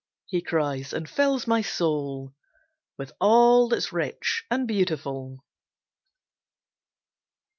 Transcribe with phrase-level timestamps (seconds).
[0.25, 2.33] he cries, and fills my soul
[2.97, 5.45] With all that's rich and beautiful.